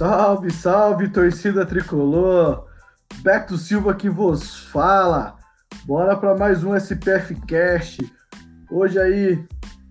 Salve, 0.00 0.50
salve, 0.50 1.08
torcida 1.10 1.66
tricolor! 1.66 2.64
Beto 3.16 3.58
Silva 3.58 3.92
que 3.92 4.08
vos 4.08 4.58
fala. 4.58 5.36
Bora 5.84 6.16
para 6.16 6.34
mais 6.34 6.64
um 6.64 6.74
SPF 6.74 7.34
Cast. 7.46 8.10
Hoje 8.70 8.98
aí 8.98 9.46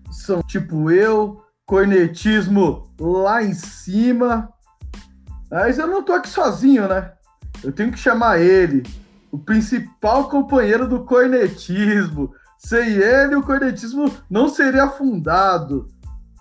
são 0.10 0.42
tipo 0.42 0.90
eu, 0.90 1.44
cornetismo 1.64 2.92
lá 3.00 3.44
em 3.44 3.54
cima. 3.54 4.50
Mas 5.52 5.78
eu 5.78 5.86
não 5.86 6.02
tô 6.02 6.14
aqui 6.14 6.30
sozinho, 6.30 6.88
né? 6.88 7.12
Eu 7.64 7.72
tenho 7.72 7.92
que 7.92 8.00
chamar 8.00 8.40
ele, 8.40 8.82
o 9.32 9.38
principal 9.38 10.28
companheiro 10.28 10.88
do 10.88 11.06
cornetismo. 11.06 12.34
Sem 12.58 12.94
ele, 12.94 13.36
o 13.36 13.44
cornetismo 13.44 14.12
não 14.28 14.50
seria 14.50 14.90
fundado. 14.90 15.88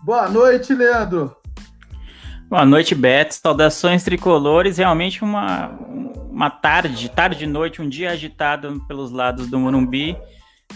Boa 0.02 0.26
noite, 0.26 0.74
Leandro. 0.74 1.36
Boa 2.48 2.64
noite, 2.64 2.94
Beto. 2.94 3.34
Saudações 3.34 4.02
tricolores. 4.02 4.78
Realmente 4.78 5.22
uma, 5.22 5.70
uma 6.30 6.48
tarde, 6.48 7.10
tarde 7.10 7.44
e 7.44 7.46
noite, 7.46 7.82
um 7.82 7.88
dia 7.88 8.10
agitado 8.10 8.82
pelos 8.88 9.10
lados 9.10 9.48
do 9.48 9.58
Morumbi. 9.58 10.16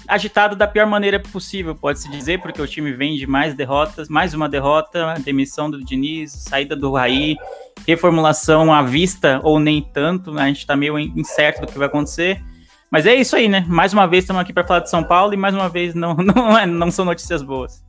Agitado 0.06 0.54
da 0.54 0.66
pior 0.66 0.86
maneira 0.86 1.18
possível, 1.18 1.74
pode-se 1.74 2.10
dizer, 2.10 2.42
porque 2.42 2.60
o 2.60 2.66
time 2.66 2.92
vem 2.92 3.16
de 3.16 3.26
mais 3.26 3.54
derrotas, 3.54 4.10
mais 4.10 4.34
uma 4.34 4.50
derrota, 4.50 5.14
demissão 5.24 5.70
do 5.70 5.82
Diniz, 5.82 6.32
saída 6.32 6.76
do 6.76 6.92
Raí, 6.92 7.36
reformulação 7.86 8.72
à 8.72 8.82
vista 8.82 9.40
ou 9.42 9.58
nem 9.58 9.80
tanto, 9.80 10.30
né? 10.30 10.42
a 10.42 10.46
gente 10.48 10.58
está 10.58 10.76
meio 10.76 10.98
incerto 10.98 11.62
do 11.62 11.66
que 11.66 11.78
vai 11.78 11.86
acontecer. 11.86 12.42
Mas 12.90 13.06
é 13.06 13.14
isso 13.14 13.34
aí, 13.34 13.48
né? 13.48 13.64
Mais 13.66 13.94
uma 13.94 14.06
vez 14.06 14.24
estamos 14.24 14.42
aqui 14.42 14.52
para 14.52 14.64
falar 14.64 14.80
de 14.80 14.90
São 14.90 15.02
Paulo 15.02 15.32
e 15.32 15.38
mais 15.38 15.54
uma 15.54 15.70
vez 15.70 15.94
não, 15.94 16.14
não, 16.20 16.58
é, 16.58 16.66
não 16.66 16.90
são 16.90 17.06
notícias 17.06 17.42
boas. 17.42 17.82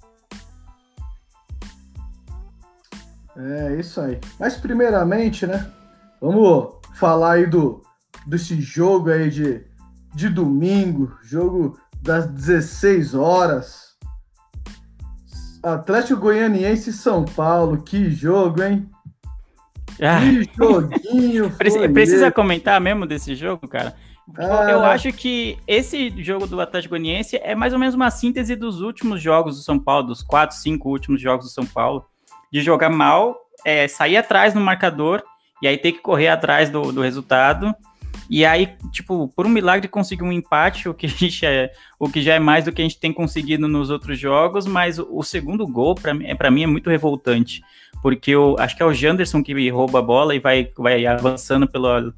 É 3.36 3.76
isso 3.80 4.00
aí. 4.00 4.20
Mas 4.40 4.56
primeiramente, 4.56 5.48
né? 5.48 5.72
Vamos 6.22 6.76
falar 6.94 7.34
aí 7.34 7.48
do 7.48 7.82
desse 8.26 8.62
jogo 8.62 9.10
aí 9.10 9.30
de, 9.30 9.62
de 10.14 10.30
domingo, 10.30 11.18
jogo 11.24 11.78
das 12.02 12.28
16 12.28 13.16
horas. 13.16 13.94
Atlético 15.62 16.20
Goianiense 16.20 16.90
e 16.90 16.94
São 16.94 17.24
Paulo, 17.24 17.82
que 17.82 18.10
jogo, 18.12 18.62
hein? 18.62 18.90
Ah. 20.02 20.20
Que 20.20 20.50
joguinho! 20.58 21.52
Precisa 21.56 22.32
comentar 22.32 22.80
mesmo 22.82 23.06
desse 23.06 23.36
jogo, 23.36 23.68
cara? 23.68 23.96
Ah. 24.38 24.70
Eu 24.70 24.82
acho 24.84 25.12
que 25.12 25.58
esse 25.68 26.10
jogo 26.22 26.48
do 26.48 26.60
Atlético 26.60 26.92
Goianiense 26.92 27.38
é 27.38 27.56
mais 27.56 27.74
ou 27.74 27.80
menos 27.80 27.96
uma 27.96 28.12
síntese 28.12 28.56
dos 28.56 28.82
últimos 28.82 29.22
jogos 29.22 29.58
do 29.58 29.64
São 29.64 29.80
Paulo, 29.80 30.08
dos 30.08 30.22
quatro, 30.22 30.56
cinco 30.56 30.90
últimos 30.90 31.22
jogos 31.22 31.48
do 31.48 31.52
São 31.52 31.66
Paulo 31.66 32.06
de 32.54 32.62
jogar 32.62 32.92
mal, 32.92 33.36
é, 33.66 33.88
sair 33.88 34.16
atrás 34.16 34.54
no 34.54 34.62
marcador 34.62 35.24
e 35.60 35.68
aí 35.68 35.76
ter 35.76 35.92
que 35.92 35.98
correr 35.98 36.28
atrás 36.28 36.70
do, 36.70 36.92
do 36.92 37.02
resultado. 37.02 37.74
E 38.30 38.46
aí, 38.46 38.70
tipo, 38.92 39.28
por 39.36 39.48
um 39.48 39.50
milagre 39.50 39.88
conseguir 39.88 40.22
um 40.22 40.32
empate, 40.32 40.88
o 40.88 40.94
que, 40.94 41.08
é, 41.44 41.72
o 41.98 42.08
que 42.08 42.22
já 42.22 42.36
é 42.36 42.40
mais 42.40 42.66
do 42.66 42.72
que 42.72 42.80
a 42.80 42.86
gente 42.86 43.00
tem 43.00 43.12
conseguido 43.12 43.68
nos 43.68 43.90
outros 43.90 44.20
jogos, 44.20 44.68
mas 44.68 45.00
o, 45.00 45.08
o 45.10 45.24
segundo 45.24 45.66
gol, 45.66 45.96
para 45.96 46.14
mim, 46.14 46.26
é, 46.28 46.52
mim, 46.52 46.64
é 46.64 46.68
muito 46.68 46.92
revoltante. 46.92 47.64
Porque 48.04 48.30
eu 48.30 48.56
acho 48.60 48.78
que 48.78 48.84
é 48.84 48.86
o 48.86 48.94
Janderson 48.94 49.42
que 49.42 49.70
rouba 49.72 49.98
a 49.98 50.04
bola 50.04 50.36
e 50.36 50.40
vai, 50.40 50.70
vai 50.78 51.08
avançando 51.08 51.68
pela, 51.68 52.14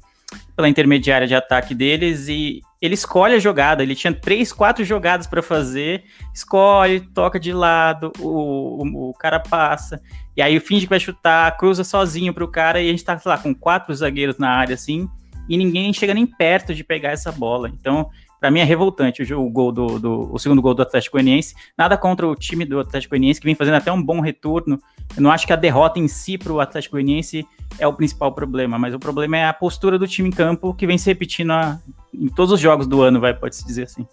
pela 0.54 0.68
intermediária 0.68 1.26
de 1.26 1.34
ataque 1.34 1.74
deles 1.74 2.28
e 2.28 2.60
ele 2.80 2.94
escolhe 2.94 3.34
a 3.34 3.38
jogada. 3.38 3.82
Ele 3.82 3.94
tinha 3.94 4.12
três, 4.12 4.52
quatro 4.52 4.84
jogadas 4.84 5.26
para 5.26 5.42
fazer, 5.42 6.04
escolhe, 6.34 7.00
toca 7.00 7.38
de 7.38 7.52
lado, 7.52 8.12
o, 8.18 8.82
o, 8.82 9.10
o, 9.10 9.14
cara 9.14 9.38
passa, 9.40 10.00
e 10.36 10.42
aí 10.42 10.58
finge 10.60 10.86
que 10.86 10.90
vai 10.90 11.00
chutar, 11.00 11.56
cruza 11.56 11.84
sozinho 11.84 12.32
pro 12.32 12.50
cara, 12.50 12.80
e 12.80 12.88
a 12.88 12.90
gente 12.90 13.04
tá, 13.04 13.18
sei 13.18 13.30
lá, 13.30 13.38
com 13.38 13.54
quatro 13.54 13.94
zagueiros 13.94 14.38
na 14.38 14.50
área 14.50 14.74
assim, 14.74 15.08
e 15.48 15.56
ninguém 15.56 15.92
chega 15.92 16.14
nem 16.14 16.26
perto 16.26 16.74
de 16.74 16.82
pegar 16.82 17.10
essa 17.10 17.30
bola. 17.30 17.68
Então, 17.68 18.10
para 18.40 18.50
mim 18.50 18.60
é 18.60 18.64
revoltante 18.64 19.22
o, 19.32 19.42
o 19.42 19.50
gol 19.50 19.72
do, 19.72 19.98
do, 19.98 20.32
o 20.32 20.38
segundo 20.38 20.62
gol 20.62 20.74
do 20.74 20.82
Atlético 20.82 21.16
Goianiense. 21.16 21.54
Nada 21.76 21.96
contra 21.96 22.26
o 22.26 22.34
time 22.34 22.64
do 22.64 22.80
Atlético 22.80 23.10
Goianiense 23.10 23.40
que 23.40 23.46
vem 23.46 23.54
fazendo 23.54 23.74
até 23.74 23.90
um 23.90 24.02
bom 24.02 24.20
retorno. 24.20 24.78
Eu 25.16 25.22
não 25.22 25.30
acho 25.30 25.46
que 25.46 25.52
a 25.52 25.56
derrota 25.56 25.98
em 25.98 26.08
si 26.08 26.36
para 26.36 26.52
o 26.52 26.60
Atlético 26.60 26.96
Goianiense 26.96 27.46
é 27.78 27.86
o 27.86 27.92
principal 27.92 28.32
problema, 28.32 28.78
mas 28.78 28.94
o 28.94 28.98
problema 28.98 29.36
é 29.36 29.46
a 29.46 29.52
postura 29.52 29.98
do 29.98 30.06
time 30.06 30.28
em 30.28 30.32
campo 30.32 30.74
que 30.74 30.86
vem 30.86 30.98
se 30.98 31.06
repetindo 31.06 31.52
a, 31.52 31.78
em 32.12 32.28
todos 32.28 32.52
os 32.52 32.60
jogos 32.60 32.86
do 32.86 33.02
ano, 33.02 33.20
vai 33.20 33.34
pode 33.34 33.56
se 33.56 33.66
dizer 33.66 33.84
assim. 33.84 34.06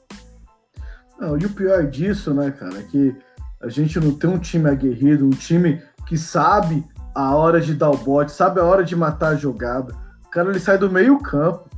Não, 1.19 1.37
e 1.37 1.45
o 1.45 1.49
pior 1.49 1.87
disso, 1.87 2.33
né, 2.33 2.51
cara, 2.51 2.79
é 2.79 2.83
que 2.83 3.15
a 3.61 3.69
gente 3.69 3.99
não 3.99 4.13
tem 4.13 4.29
um 4.29 4.39
time 4.39 4.69
aguerrido, 4.69 5.25
um 5.25 5.29
time 5.29 5.81
que 6.05 6.17
sabe 6.17 6.83
a 7.15 7.35
hora 7.35 7.61
de 7.61 7.73
dar 7.73 7.91
o 7.91 7.97
bote, 7.97 8.31
sabe 8.31 8.59
a 8.59 8.63
hora 8.63 8.83
de 8.83 8.95
matar 8.95 9.29
a 9.29 9.35
jogada. 9.35 9.95
O 10.25 10.29
cara 10.29 10.49
ele 10.49 10.59
sai 10.59 10.77
do 10.77 10.89
meio 10.89 11.17
campo, 11.19 11.69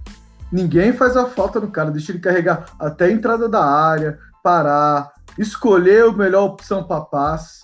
ninguém 0.52 0.94
faz 0.94 1.18
a 1.18 1.26
falta 1.26 1.60
do 1.60 1.70
cara, 1.70 1.92
deixa 1.92 2.12
ele 2.12 2.20
carregar 2.20 2.66
até 2.80 3.06
a 3.06 3.12
entrada 3.12 3.50
da 3.50 3.64
área, 3.64 4.18
parar, 4.44 5.12
escolher 5.38 6.06
a 6.06 6.12
melhor 6.12 6.46
opção 6.46 6.84
para 6.84 7.02
passe. 7.02 7.64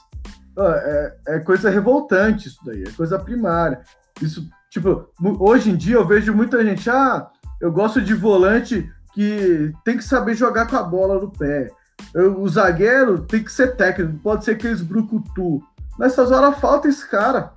É, 0.58 1.18
é, 1.28 1.40
coisa 1.40 1.70
revoltante 1.70 2.47
isso 2.47 2.59
daí, 2.66 2.84
é 2.84 2.91
coisa 2.91 3.18
primária. 3.18 3.81
Isso, 4.22 4.47
tipo, 4.70 5.09
hoje 5.40 5.72
em 5.72 5.75
dia 5.75 5.96
eu 5.96 6.06
vejo 6.06 6.34
muita 6.34 6.64
gente, 6.64 6.90
ah, 6.90 7.30
eu 7.59 7.72
gosto 7.72 8.02
de 8.02 8.14
volante 8.14 8.91
que 9.14 9.72
tem 9.84 9.97
que 9.97 10.03
saber 10.03 10.36
jogar 10.36 10.68
com 10.68 10.75
a 10.75 10.84
bola 10.84 11.20
no 11.20 11.31
pé. 11.31 11.70
Eu, 12.14 12.41
o 12.41 12.50
zagueiro 12.50 13.22
tem 13.22 13.44
que 13.44 13.52
ser 13.52 13.75
técnico, 13.75 14.20
pode 14.20 14.44
ser 14.44 14.52
aqueles 14.52 14.81
brucutu. 14.81 15.62
Nessas 15.97 16.31
horas 16.31 16.59
falta 16.59 16.88
esse 16.88 17.08
cara. 17.08 17.53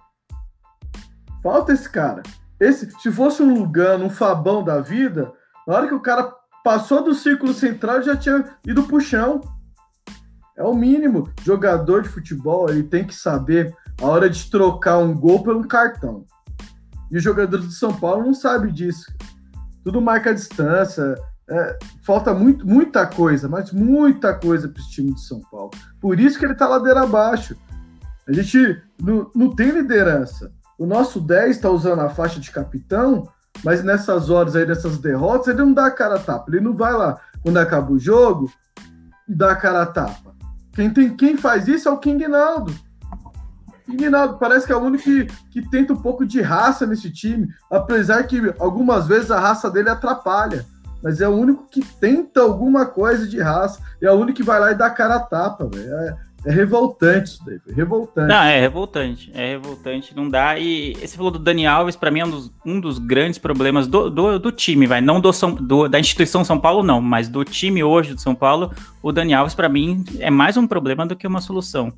Falta 1.43 1.73
esse 1.73 1.89
cara. 1.89 2.23
Esse, 2.59 2.91
se 3.01 3.11
fosse 3.11 3.43
um 3.43 3.55
Lugano, 3.55 4.05
um 4.05 4.11
Fabão 4.11 4.63
da 4.63 4.81
vida, 4.81 5.33
na 5.67 5.75
hora 5.75 5.89
que 5.89 5.95
o 5.95 6.01
cara 6.01 6.33
passou 6.63 7.03
do 7.03 7.15
círculo 7.15 7.53
central, 7.53 8.03
já 8.03 8.17
tinha 8.17 8.57
ido 8.67 8.85
pro 8.85 9.01
chão. 9.01 9.41
É 10.57 10.63
o 10.63 10.75
mínimo. 10.75 11.29
Jogador 11.43 12.03
de 12.03 12.09
futebol, 12.09 12.69
ele 12.71 12.85
tem 12.85 13.05
que 13.05 13.15
saber 13.15 13.75
a 14.01 14.07
hora 14.07 14.31
de 14.31 14.51
trocar 14.51 14.99
um 14.99 15.15
gol 15.15 15.43
pelo 15.43 15.67
cartão. 15.67 16.25
E 17.11 17.17
os 17.17 17.23
jogadores 17.23 17.69
de 17.69 17.75
São 17.75 17.93
Paulo 17.93 18.25
não 18.25 18.35
sabem 18.35 18.73
disso. 18.73 19.13
Tudo 19.85 20.01
marca 20.01 20.31
a 20.31 20.35
distância. 20.35 21.15
É, 21.49 21.79
falta 22.03 22.33
muito, 22.33 22.67
muita 22.67 23.07
coisa, 23.07 23.49
mas 23.49 23.71
muita 23.71 24.33
coisa 24.33 24.69
para 24.69 24.81
esse 24.81 24.91
time 24.91 25.13
de 25.13 25.21
São 25.21 25.41
Paulo. 25.51 25.71
Por 26.01 26.19
isso 26.19 26.39
que 26.39 26.45
ele 26.45 26.55
está 26.55 26.67
ladeira 26.67 27.03
abaixo. 27.03 27.57
A 28.27 28.33
gente 28.33 28.83
não, 29.01 29.31
não 29.35 29.55
tem 29.55 29.71
liderança. 29.71 30.51
O 30.79 30.87
nosso 30.87 31.21
10 31.21 31.57
está 31.57 31.71
usando 31.71 32.01
a 32.01 32.11
faixa 32.11 32.41
de 32.41 32.51
capitão, 32.51 33.29
mas 33.63 33.85
nessas 33.85 34.31
horas 34.31 34.57
aí, 34.57 34.67
nessas 34.67 34.99
derrotas, 34.99 35.49
ele 35.49 35.59
não 35.59 35.73
dá 35.73 35.87
a 35.87 35.91
cara 35.91 36.17
a 36.17 36.19
tapa. 36.19 36.47
Ele 36.49 36.61
não 36.61 36.75
vai 36.75 36.93
lá, 36.93 37.19
quando 37.43 37.59
acaba 37.59 37.93
o 37.93 37.99
jogo, 37.99 38.51
e 39.29 39.35
dá 39.35 39.53
a 39.53 39.57
cara 39.57 39.83
a 39.83 39.87
tapa. 39.87 40.35
Quem, 40.73 40.91
tem, 40.91 41.17
quem 41.17 41.37
faz 41.37 41.69
isso 41.69 41.89
é 41.89 41.93
o 41.93 41.99
King 41.99 42.27
Naldo. 42.27 42.75
King 43.87 44.09
Naldo 44.09 44.39
parece 44.39 44.67
que 44.67 44.73
é 44.73 44.77
o 44.77 44.83
único 44.83 45.05
que, 45.05 45.27
que 45.51 45.71
tenta 45.71 45.93
um 45.93 46.01
pouco 46.01 46.27
de 46.27 46.41
raça 46.41 46.87
nesse 46.87 47.11
time, 47.11 47.49
apesar 47.71 48.25
que 48.25 48.53
algumas 48.59 49.07
vezes 49.07 49.31
a 49.31 49.39
raça 49.39 49.71
dele 49.71 49.89
atrapalha. 49.89 50.67
Mas 51.03 51.21
é 51.21 51.29
o 51.29 51.37
único 51.37 51.69
que 51.69 51.85
tenta 52.01 52.41
alguma 52.41 52.87
coisa 52.87 53.29
de 53.29 53.39
raça. 53.39 53.79
É 54.01 54.11
o 54.11 54.15
único 54.15 54.39
que 54.39 54.43
vai 54.43 54.59
lá 54.59 54.73
e 54.73 54.75
dá 54.75 54.87
a 54.87 54.91
cara 54.91 55.17
a 55.17 55.21
tapa, 55.21 55.67
velho. 55.67 55.93
É, 55.93 56.17
é 56.45 56.53
revoltante 56.53 57.31
isso 57.31 57.45
daí, 57.45 57.59
revoltante. 57.75 58.29
Não, 58.29 58.43
é 58.43 58.61
revoltante, 58.61 59.31
é 59.35 59.49
revoltante, 59.51 60.15
não 60.15 60.29
dá. 60.29 60.59
E 60.59 60.93
esse 61.03 61.17
falou 61.17 61.31
do 61.31 61.39
Dani 61.39 61.67
Alves, 61.67 61.97
para 61.97 62.11
mim 62.11 62.21
é 62.21 62.25
um 62.25 62.31
dos, 62.31 62.53
um 62.67 62.81
dos 62.81 62.99
grandes 62.99 63.39
problemas 63.39 63.87
do, 63.87 64.11
do, 64.11 64.39
do 64.39 64.53
time, 64.53 64.87
vai, 64.87 65.01
não 65.01 65.21
do, 65.21 65.33
São, 65.33 65.55
do, 65.55 65.89
da 65.89 65.99
instituição 65.99 66.45
São 66.45 66.59
Paulo, 66.59 66.83
não, 66.83 67.01
mas 67.01 67.29
do 67.29 67.45
time 67.45 67.83
hoje 67.83 68.15
do 68.15 68.21
São 68.21 68.35
Paulo, 68.35 68.73
o 69.03 69.11
Dani 69.11 69.33
Alves, 69.33 69.55
para 69.55 69.69
mim, 69.69 70.05
é 70.19 70.31
mais 70.31 70.57
um 70.57 70.67
problema 70.67 71.07
do 71.07 71.17
que 71.17 71.27
uma 71.27 71.41
solução. 71.41 71.93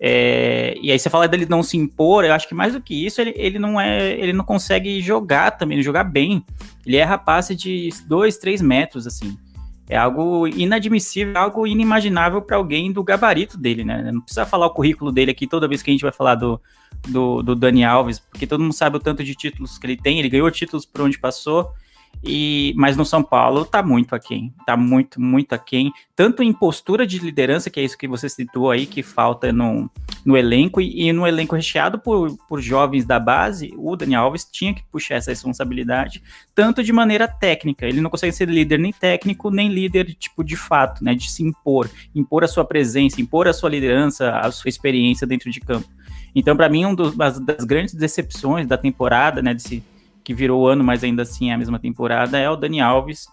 É, 0.00 0.76
e 0.82 0.90
aí 0.90 0.98
você 0.98 1.08
fala 1.08 1.28
dele 1.28 1.46
não 1.48 1.62
se 1.62 1.76
impor, 1.76 2.24
eu 2.24 2.32
acho 2.32 2.48
que 2.48 2.54
mais 2.54 2.72
do 2.72 2.80
que 2.80 3.06
isso, 3.06 3.20
ele, 3.20 3.32
ele 3.36 3.58
não 3.58 3.80
é, 3.80 4.12
ele 4.12 4.32
não 4.32 4.44
consegue 4.44 5.00
jogar 5.00 5.52
também, 5.52 5.82
jogar 5.82 6.04
bem. 6.04 6.44
Ele 6.84 6.96
erra 6.96 7.16
passe 7.16 7.54
de 7.54 7.90
2, 8.06 8.36
3 8.38 8.60
metros, 8.60 9.06
assim. 9.06 9.36
É 9.88 9.96
algo 9.96 10.46
inadmissível, 10.46 11.36
algo 11.36 11.66
inimaginável 11.66 12.40
para 12.40 12.56
alguém 12.56 12.90
do 12.90 13.04
gabarito 13.04 13.58
dele, 13.58 13.84
né? 13.84 14.10
Não 14.10 14.20
precisa 14.20 14.46
falar 14.46 14.66
o 14.66 14.70
currículo 14.70 15.12
dele 15.12 15.30
aqui 15.30 15.46
toda 15.46 15.68
vez 15.68 15.82
que 15.82 15.90
a 15.90 15.92
gente 15.92 16.02
vai 16.02 16.12
falar 16.12 16.36
do, 16.36 16.60
do, 17.08 17.42
do 17.42 17.54
Dani 17.54 17.84
Alves, 17.84 18.18
porque 18.18 18.46
todo 18.46 18.62
mundo 18.62 18.72
sabe 18.72 18.96
o 18.96 19.00
tanto 19.00 19.22
de 19.22 19.34
títulos 19.34 19.78
que 19.78 19.86
ele 19.86 19.96
tem, 19.96 20.18
ele 20.18 20.30
ganhou 20.30 20.50
títulos 20.50 20.86
por 20.86 21.02
onde 21.02 21.18
passou, 21.18 21.72
e, 22.22 22.72
mas 22.76 22.96
no 22.96 23.04
São 23.04 23.22
Paulo 23.22 23.64
tá 23.66 23.82
muito 23.82 24.14
aquém, 24.14 24.54
tá 24.66 24.76
muito, 24.76 25.20
muito 25.20 25.52
aquém, 25.52 25.92
tanto 26.16 26.42
em 26.42 26.52
postura 26.52 27.06
de 27.06 27.18
liderança, 27.18 27.68
que 27.68 27.78
é 27.78 27.84
isso 27.84 27.98
que 27.98 28.08
você 28.08 28.28
citou 28.28 28.70
aí, 28.70 28.86
que 28.86 29.02
falta 29.02 29.52
no, 29.52 29.90
no 30.24 30.36
elenco, 30.36 30.80
e, 30.80 31.08
e 31.08 31.12
no 31.12 31.26
elenco 31.26 31.54
recheado 31.54 31.98
por, 31.98 32.36
por 32.48 32.60
jovens 32.60 33.04
da 33.04 33.20
base, 33.20 33.72
o 33.76 33.94
Dani 33.94 34.14
Alves 34.14 34.44
tinha 34.44 34.74
que 34.74 34.82
puxar 34.90 35.16
essa 35.16 35.30
responsabilidade, 35.30 36.22
tanto 36.54 36.82
de 36.82 36.92
maneira 36.92 37.28
técnica, 37.28 37.86
ele 37.86 38.00
não 38.00 38.10
consegue 38.10 38.32
ser 38.32 38.48
líder 38.48 38.78
nem 38.78 38.92
técnico, 38.92 39.50
nem 39.50 39.68
líder, 39.68 40.14
tipo, 40.14 40.42
de 40.42 40.56
fato, 40.56 41.04
né, 41.04 41.14
de 41.14 41.30
se 41.30 41.42
impor, 41.42 41.90
impor 42.14 42.44
a 42.44 42.48
sua 42.48 42.64
presença, 42.64 43.20
impor 43.20 43.46
a 43.46 43.52
sua 43.52 43.68
liderança, 43.68 44.30
a 44.38 44.50
sua 44.50 44.68
experiência 44.68 45.26
dentro 45.26 45.50
de 45.50 45.60
campo. 45.60 45.88
Então, 46.34 46.56
para 46.56 46.68
mim, 46.68 46.84
uma 46.84 47.30
das 47.30 47.64
grandes 47.64 47.94
decepções 47.94 48.66
da 48.66 48.76
temporada, 48.76 49.40
né, 49.40 49.54
desse 49.54 49.82
que 50.24 50.32
virou 50.32 50.62
o 50.62 50.66
ano, 50.66 50.82
mas 50.82 51.04
ainda 51.04 51.22
assim 51.22 51.50
é 51.50 51.54
a 51.54 51.58
mesma 51.58 51.78
temporada, 51.78 52.38
é 52.38 52.48
o 52.48 52.56
Dani 52.56 52.80
Alves. 52.80 53.28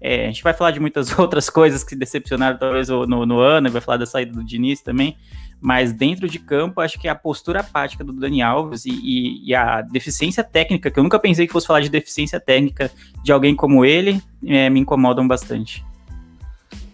É, 0.00 0.24
a 0.24 0.26
gente 0.26 0.42
vai 0.42 0.52
falar 0.52 0.70
de 0.70 0.78
muitas 0.78 1.10
outras 1.18 1.48
coisas 1.48 1.82
que 1.82 1.96
decepcionaram 1.96 2.58
talvez 2.58 2.88
no, 2.88 3.24
no 3.24 3.40
ano, 3.40 3.70
vai 3.70 3.80
falar 3.80 3.96
da 3.96 4.06
saída 4.06 4.32
do 4.32 4.44
Diniz 4.44 4.82
também, 4.82 5.16
mas 5.60 5.94
dentro 5.94 6.28
de 6.28 6.38
campo, 6.38 6.82
acho 6.82 7.00
que 7.00 7.08
a 7.08 7.14
postura 7.14 7.60
apática 7.60 8.04
do 8.04 8.12
Dani 8.12 8.42
Alves 8.42 8.84
e, 8.84 8.90
e, 8.90 9.48
e, 9.48 9.54
a 9.54 9.80
deficiência 9.80 10.44
técnica, 10.44 10.90
que 10.90 10.98
eu 10.98 11.02
nunca 11.02 11.18
pensei 11.18 11.46
que 11.46 11.52
fosse 11.52 11.66
falar 11.66 11.80
de 11.80 11.88
deficiência 11.88 12.38
técnica 12.38 12.90
de 13.22 13.32
alguém 13.32 13.56
como 13.56 13.82
ele, 13.82 14.22
é, 14.46 14.68
me 14.68 14.80
incomodam 14.80 15.26
bastante. 15.26 15.82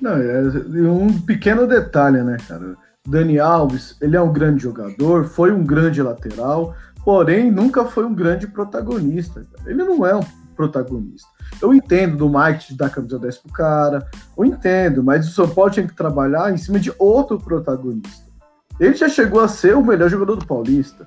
Não, 0.00 0.12
é 0.12 0.40
um 0.88 1.20
pequeno 1.20 1.66
detalhe, 1.66 2.22
né, 2.22 2.36
cara? 2.46 2.76
Dani 3.06 3.40
Alves, 3.40 3.96
ele 4.00 4.16
é 4.16 4.20
um 4.20 4.32
grande 4.32 4.62
jogador, 4.62 5.24
foi 5.24 5.50
um 5.52 5.64
grande 5.64 6.00
lateral, 6.00 6.76
porém 7.04 7.50
nunca 7.50 7.84
foi 7.84 8.04
um 8.04 8.14
grande 8.14 8.46
protagonista. 8.46 9.46
Ele 9.66 9.82
não 9.82 10.06
é 10.06 10.14
um 10.14 10.24
protagonista. 10.54 11.28
Eu 11.60 11.72
entendo 11.72 12.18
do 12.18 12.28
marketing 12.28 12.76
da 12.76 12.90
camisa 12.90 13.18
10 13.18 13.38
pro 13.38 13.52
cara, 13.52 14.08
eu 14.36 14.44
entendo, 14.44 15.02
mas 15.02 15.26
o 15.28 15.32
São 15.32 15.48
Paulo 15.48 15.70
tinha 15.70 15.86
que 15.86 15.96
trabalhar 15.96 16.52
em 16.52 16.56
cima 16.56 16.78
de 16.78 16.92
outro 16.98 17.38
protagonista. 17.38 18.30
Ele 18.78 18.94
já 18.94 19.08
chegou 19.08 19.40
a 19.40 19.48
ser 19.48 19.76
o 19.76 19.84
melhor 19.84 20.08
jogador 20.08 20.36
do 20.36 20.46
Paulista. 20.46 21.06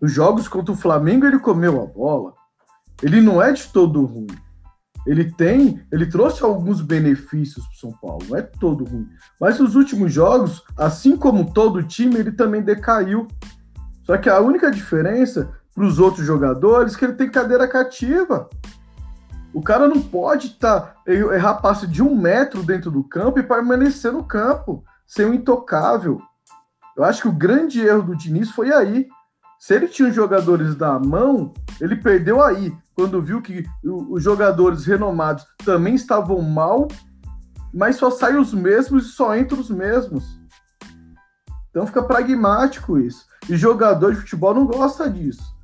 Nos 0.00 0.10
jogos 0.12 0.48
contra 0.48 0.72
o 0.72 0.76
Flamengo 0.76 1.26
ele 1.26 1.38
comeu 1.38 1.80
a 1.82 1.86
bola. 1.86 2.32
Ele 3.02 3.20
não 3.20 3.40
é 3.40 3.52
de 3.52 3.68
todo 3.68 4.04
ruim. 4.04 4.26
Ele 5.06 5.32
tem, 5.32 5.80
ele 5.90 6.06
trouxe 6.06 6.44
alguns 6.44 6.80
benefícios 6.80 7.66
para 7.66 7.76
São 7.76 7.92
Paulo, 8.00 8.24
não 8.28 8.36
é 8.36 8.42
todo 8.42 8.84
ruim. 8.84 9.08
Mas 9.40 9.58
nos 9.58 9.74
últimos 9.74 10.12
jogos, 10.12 10.62
assim 10.76 11.16
como 11.16 11.52
todo 11.52 11.82
time, 11.82 12.16
ele 12.16 12.30
também 12.30 12.62
decaiu. 12.62 13.26
Só 14.02 14.16
que 14.16 14.28
a 14.28 14.40
única 14.40 14.70
diferença 14.70 15.52
para 15.74 15.84
os 15.84 15.98
outros 15.98 16.26
jogadores 16.26 16.94
é 16.94 16.98
que 16.98 17.04
ele 17.04 17.14
tem 17.14 17.30
cadeira 17.30 17.66
cativa. 17.68 18.48
O 19.54 19.62
cara 19.62 19.86
não 19.86 20.00
pode 20.00 20.50
tá, 20.58 20.96
errar 21.06 21.54
passe 21.54 21.86
de 21.86 22.02
um 22.02 22.14
metro 22.14 22.62
dentro 22.62 22.90
do 22.90 23.04
campo 23.04 23.38
e 23.38 23.42
permanecer 23.42 24.12
no 24.12 24.24
campo, 24.24 24.82
ser 25.06 25.26
um 25.26 25.34
intocável. 25.34 26.20
Eu 26.96 27.04
acho 27.04 27.22
que 27.22 27.28
o 27.28 27.32
grande 27.32 27.80
erro 27.80 28.02
do 28.02 28.16
Diniz 28.16 28.50
foi 28.50 28.72
aí. 28.72 29.08
Se 29.58 29.74
ele 29.74 29.88
tinha 29.88 30.08
os 30.08 30.14
jogadores 30.14 30.74
da 30.74 30.98
mão, 30.98 31.52
ele 31.80 31.96
perdeu 31.96 32.42
aí, 32.42 32.76
quando 32.94 33.22
viu 33.22 33.40
que 33.40 33.64
os 33.84 34.22
jogadores 34.22 34.84
renomados 34.84 35.46
também 35.64 35.94
estavam 35.94 36.40
mal, 36.42 36.88
mas 37.72 37.96
só 37.96 38.10
saem 38.10 38.38
os 38.38 38.52
mesmos 38.52 39.06
e 39.06 39.08
só 39.10 39.36
entram 39.36 39.60
os 39.60 39.70
mesmos. 39.70 40.40
Então 41.70 41.86
fica 41.86 42.02
pragmático 42.02 42.98
isso. 42.98 43.24
E 43.48 43.56
jogador 43.56 44.14
de 44.14 44.20
futebol 44.20 44.54
não 44.54 44.66
gosta 44.66 45.10
disso. 45.10 45.54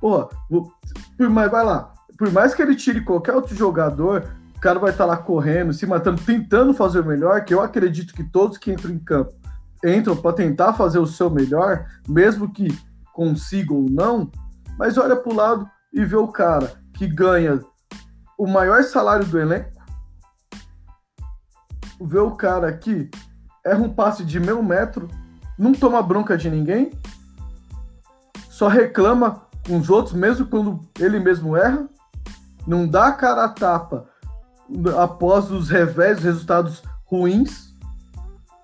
Pô, 0.00 0.28
por 0.48 1.30
mais, 1.30 1.50
vai 1.50 1.64
lá. 1.64 1.92
Por 2.16 2.30
mais 2.32 2.54
que 2.54 2.62
ele 2.62 2.74
tire 2.74 3.02
qualquer 3.02 3.34
outro 3.34 3.54
jogador, 3.54 4.34
o 4.56 4.60
cara 4.60 4.78
vai 4.78 4.90
estar 4.90 5.04
tá 5.04 5.10
lá 5.10 5.16
correndo, 5.16 5.72
se 5.72 5.86
matando, 5.86 6.20
tentando 6.22 6.72
fazer 6.72 7.00
o 7.00 7.06
melhor, 7.06 7.44
que 7.44 7.52
eu 7.52 7.60
acredito 7.60 8.14
que 8.14 8.24
todos 8.24 8.58
que 8.58 8.72
entram 8.72 8.92
em 8.92 8.98
campo 8.98 9.34
entram 9.84 10.16
para 10.16 10.34
tentar 10.34 10.72
fazer 10.72 10.98
o 10.98 11.06
seu 11.06 11.28
melhor, 11.28 11.86
mesmo 12.08 12.50
que 12.50 12.68
consigam 13.12 13.76
ou 13.76 13.90
não, 13.90 14.30
mas 14.78 14.96
olha 14.96 15.14
para 15.14 15.32
o 15.32 15.36
lado 15.36 15.70
e 15.92 16.04
vê 16.04 16.16
o 16.16 16.28
cara 16.28 16.72
que 16.94 17.06
ganha 17.06 17.60
o 18.38 18.46
maior 18.46 18.82
salário 18.82 19.26
do 19.26 19.38
elenco, 19.38 19.70
vê 22.00 22.18
o 22.18 22.32
cara 22.32 22.72
que 22.72 23.10
erra 23.64 23.80
um 23.80 23.92
passe 23.92 24.24
de 24.24 24.40
meio 24.40 24.62
metro, 24.62 25.08
não 25.58 25.72
toma 25.72 26.02
bronca 26.02 26.36
de 26.36 26.50
ninguém, 26.50 26.90
só 28.48 28.68
reclama 28.68 29.42
com 29.66 29.78
os 29.78 29.90
outros, 29.90 30.14
mesmo 30.14 30.46
quando 30.46 30.80
ele 30.98 31.18
mesmo 31.18 31.56
erra, 31.56 31.88
não 32.66 32.86
dá 32.86 33.08
a 33.08 33.12
cara 33.12 33.44
a 33.44 33.48
tapa 33.48 34.06
após 34.98 35.50
os 35.50 35.68
revés, 35.68 36.18
os 36.18 36.24
resultados 36.24 36.82
ruins, 37.04 37.74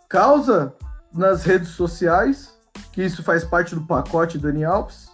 causa 0.08 0.74
nas 1.12 1.44
redes 1.44 1.68
sociais, 1.70 2.56
que 2.92 3.02
isso 3.02 3.22
faz 3.22 3.44
parte 3.44 3.74
do 3.74 3.86
pacote 3.86 4.38
Dani 4.38 4.64
Alves. 4.64 5.10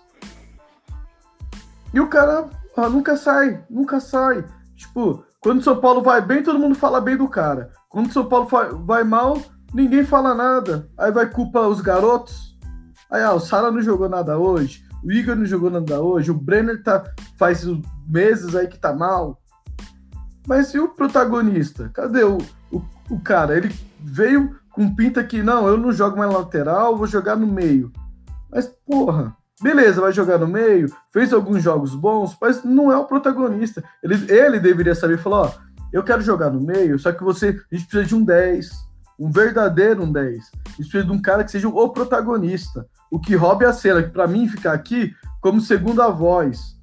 E 1.92 2.00
o 2.00 2.08
cara 2.08 2.48
nunca 2.90 3.16
sai, 3.16 3.64
nunca 3.68 4.00
sai. 4.00 4.44
Tipo, 4.74 5.24
quando 5.40 5.60
o 5.60 5.62
São 5.62 5.80
Paulo 5.80 6.02
vai 6.02 6.20
bem, 6.20 6.42
todo 6.42 6.58
mundo 6.58 6.74
fala 6.74 7.00
bem 7.00 7.16
do 7.16 7.28
cara. 7.28 7.70
Quando 7.88 8.08
o 8.08 8.12
São 8.12 8.26
Paulo 8.26 8.48
vai 8.84 9.04
mal, 9.04 9.40
ninguém 9.76 10.04
fala 10.04 10.34
nada. 10.34 10.88
Aí 10.96 11.12
vai 11.12 11.28
culpa 11.28 11.60
os 11.68 11.82
garotos. 11.82 12.56
Aí, 13.10 13.22
ah, 13.22 13.34
o 13.34 13.40
Sara 13.40 13.70
não 13.70 13.82
jogou 13.82 14.08
nada 14.08 14.36
hoje, 14.36 14.82
o 15.04 15.12
Igor 15.12 15.36
não 15.36 15.44
jogou 15.44 15.70
nada 15.70 16.00
hoje, 16.00 16.30
o 16.30 16.34
Brenner 16.34 16.82
tá, 16.82 17.04
faz 17.38 17.64
meses 18.08 18.56
aí 18.56 18.66
que 18.66 18.78
tá 18.78 18.92
mal. 18.92 19.40
Mas 20.48 20.74
e 20.74 20.80
o 20.80 20.88
protagonista? 20.88 21.88
Cadê 21.94 22.24
o, 22.24 22.38
o, 22.72 22.82
o 23.10 23.20
cara? 23.20 23.56
Ele 23.56 23.72
veio 24.00 24.56
com 24.72 24.92
pinta 24.92 25.22
que, 25.22 25.42
não, 25.42 25.68
eu 25.68 25.76
não 25.76 25.92
jogo 25.92 26.18
mais 26.18 26.32
lateral, 26.32 26.96
vou 26.96 27.06
jogar 27.06 27.36
no 27.36 27.46
meio. 27.46 27.92
Mas, 28.50 28.66
porra, 28.84 29.36
beleza, 29.62 30.00
vai 30.00 30.12
jogar 30.12 30.38
no 30.38 30.48
meio, 30.48 30.92
fez 31.12 31.32
alguns 31.32 31.62
jogos 31.62 31.94
bons, 31.94 32.36
mas 32.40 32.64
não 32.64 32.90
é 32.90 32.96
o 32.96 33.06
protagonista. 33.06 33.84
Ele, 34.02 34.32
ele 34.32 34.58
deveria 34.58 34.94
saber 34.94 35.18
falar, 35.18 35.42
ó, 35.42 35.52
eu 35.92 36.02
quero 36.02 36.22
jogar 36.22 36.50
no 36.50 36.60
meio, 36.60 36.98
só 36.98 37.12
que 37.12 37.22
você, 37.22 37.60
a 37.70 37.76
gente 37.76 37.86
precisa 37.86 38.04
de 38.04 38.14
um 38.16 38.24
10, 38.24 38.85
um 39.18 39.30
verdadeiro 39.30 40.02
um 40.02 40.12
10. 40.12 40.26
A 40.34 40.68
gente 40.70 40.76
precisa 40.76 41.04
de 41.04 41.12
um 41.12 41.20
cara 41.20 41.44
que 41.44 41.50
seja 41.50 41.68
o 41.68 41.88
protagonista. 41.90 42.86
O 43.10 43.18
que 43.18 43.34
roube 43.34 43.64
a 43.64 43.72
cena, 43.72 44.02
que 44.02 44.10
para 44.10 44.26
mim 44.26 44.48
ficar 44.48 44.72
aqui 44.72 45.14
como 45.40 45.60
segunda 45.60 46.08
voz. 46.08 46.76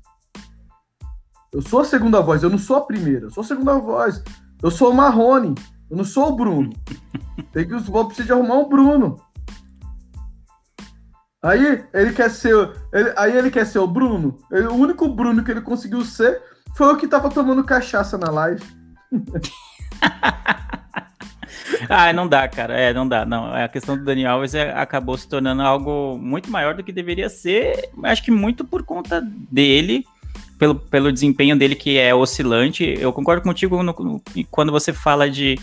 Eu 1.51 1.61
sou 1.61 1.81
a 1.81 1.85
segunda 1.85 2.21
voz, 2.21 2.41
eu 2.41 2.49
não 2.49 2.57
sou 2.57 2.77
a 2.77 2.85
primeira, 2.85 3.27
eu 3.27 3.31
sou 3.31 3.43
a 3.43 3.47
segunda 3.47 3.77
voz. 3.77 4.23
Eu 4.61 4.71
sou 4.71 4.91
o 4.91 4.95
Marrone, 4.95 5.53
eu 5.89 5.97
não 5.97 6.03
sou 6.03 6.29
o 6.29 6.35
Bruno. 6.35 6.71
Tem 7.51 7.67
que 7.67 7.75
o 7.75 7.83
Paulo 7.83 8.07
precisa 8.07 8.27
de 8.27 8.31
arrumar 8.33 8.55
um 8.55 8.69
Bruno. 8.69 9.21
Aí 11.43 11.85
ele 11.93 12.13
quer 12.13 12.31
ser, 12.31 12.55
ele, 12.93 13.13
aí 13.17 13.37
ele 13.37 13.51
quer 13.51 13.65
ser 13.65 13.79
o 13.79 13.87
Bruno. 13.87 14.37
Ele, 14.49 14.67
o 14.67 14.73
único 14.73 15.07
Bruno 15.09 15.43
que 15.43 15.51
ele 15.51 15.61
conseguiu 15.61 16.03
ser 16.05 16.41
foi 16.75 16.87
o 16.91 16.97
que 16.97 17.07
tava 17.07 17.29
tomando 17.29 17.63
cachaça 17.63 18.17
na 18.17 18.31
live. 18.31 18.63
ah, 21.89 22.13
não 22.13 22.27
dá, 22.27 22.47
cara. 22.47 22.79
É, 22.79 22.93
não 22.93 23.07
dá. 23.07 23.25
Não, 23.25 23.53
a 23.53 23.67
questão 23.67 23.97
do 23.97 24.03
Daniel 24.03 24.33
Alves 24.33 24.53
é, 24.53 24.71
acabou 24.73 25.17
se 25.17 25.27
tornando 25.27 25.61
algo 25.61 26.17
muito 26.17 26.49
maior 26.49 26.75
do 26.75 26.83
que 26.83 26.91
deveria 26.91 27.29
ser. 27.29 27.89
Acho 28.03 28.23
que 28.23 28.31
muito 28.31 28.65
por 28.65 28.83
conta 28.83 29.21
dele, 29.21 30.05
pelo, 30.57 30.75
pelo 30.75 31.11
desempenho 31.11 31.57
dele 31.57 31.75
que 31.75 31.97
é 31.97 32.13
oscilante. 32.13 32.95
Eu 32.99 33.11
concordo 33.11 33.43
contigo 33.43 33.81
no, 33.81 33.93
no, 33.93 34.21
quando 34.49 34.71
você 34.71 34.93
fala 34.93 35.29
de 35.29 35.57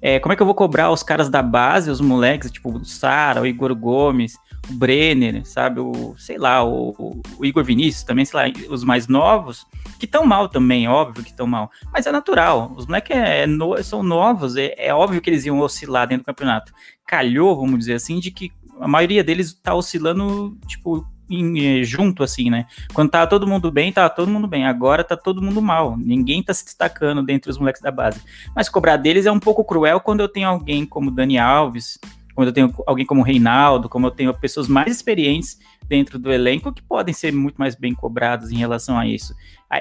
é, 0.00 0.18
como 0.18 0.32
é 0.32 0.36
que 0.36 0.42
eu 0.42 0.46
vou 0.46 0.54
cobrar 0.54 0.90
os 0.90 1.02
caras 1.02 1.28
da 1.28 1.42
base, 1.42 1.90
os 1.90 2.00
moleques, 2.00 2.50
tipo 2.50 2.70
o 2.70 2.84
Sara, 2.84 3.42
o 3.42 3.46
Igor 3.46 3.74
Gomes, 3.74 4.36
o 4.70 4.74
Brenner, 4.74 5.46
sabe? 5.46 5.80
O, 5.80 6.14
sei 6.16 6.38
lá, 6.38 6.64
o, 6.64 7.22
o 7.38 7.44
Igor 7.44 7.64
Vinícius 7.64 8.04
também, 8.04 8.24
sei 8.24 8.40
lá, 8.40 8.52
os 8.70 8.84
mais 8.84 9.08
novos, 9.08 9.66
que 9.98 10.04
estão 10.04 10.24
mal 10.24 10.48
também, 10.48 10.88
óbvio 10.88 11.24
que 11.24 11.30
estão 11.30 11.46
mal. 11.46 11.70
Mas 11.92 12.06
é 12.06 12.12
natural. 12.12 12.72
Os 12.76 12.86
moleques 12.86 13.16
é, 13.16 13.42
é 13.42 13.46
no, 13.46 13.82
são 13.82 14.02
novos, 14.02 14.56
é, 14.56 14.74
é, 14.76 14.94
óbvio 14.94 15.20
que 15.20 15.30
eles 15.30 15.44
iam 15.44 15.58
oscilar 15.60 16.06
dentro 16.06 16.24
do 16.24 16.26
campeonato. 16.26 16.72
Calhou, 17.06 17.56
vamos 17.56 17.78
dizer 17.80 17.94
assim, 17.94 18.20
de 18.20 18.30
que 18.30 18.52
a 18.80 18.86
maioria 18.86 19.24
deles 19.24 19.52
tá 19.52 19.74
oscilando, 19.74 20.56
tipo, 20.66 21.06
em, 21.30 21.80
eh, 21.80 21.84
junto, 21.84 22.22
assim, 22.22 22.48
né? 22.48 22.66
Quando 22.94 23.10
tá 23.10 23.26
todo 23.26 23.46
mundo 23.46 23.70
bem, 23.70 23.92
tá 23.92 24.08
todo 24.08 24.30
mundo 24.30 24.46
bem. 24.48 24.66
Agora 24.66 25.04
tá 25.04 25.16
todo 25.16 25.42
mundo 25.42 25.60
mal. 25.60 25.96
Ninguém 25.96 26.42
tá 26.42 26.54
se 26.54 26.64
destacando 26.64 27.22
dentre 27.22 27.50
os 27.50 27.58
moleques 27.58 27.82
da 27.82 27.90
base. 27.90 28.20
Mas 28.54 28.68
cobrar 28.68 28.96
deles 28.96 29.26
é 29.26 29.32
um 29.32 29.40
pouco 29.40 29.64
cruel 29.64 30.00
quando 30.00 30.20
eu 30.20 30.28
tenho 30.28 30.48
alguém 30.48 30.86
como 30.86 31.10
Dani 31.10 31.38
Alves, 31.38 31.98
quando 32.38 32.48
eu 32.50 32.54
tenho 32.54 32.72
alguém 32.86 33.04
como 33.04 33.20
Reinaldo, 33.20 33.88
como 33.88 34.06
eu 34.06 34.12
tenho 34.12 34.32
pessoas 34.32 34.68
mais 34.68 34.92
experientes 34.92 35.58
dentro 35.88 36.20
do 36.20 36.32
elenco 36.32 36.72
que 36.72 36.80
podem 36.80 37.12
ser 37.12 37.32
muito 37.32 37.56
mais 37.56 37.74
bem 37.74 37.92
cobrados 37.92 38.52
em 38.52 38.54
relação 38.54 38.96
a 38.96 39.04
isso. 39.04 39.34